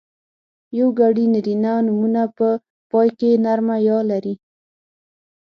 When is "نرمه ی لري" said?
3.43-4.35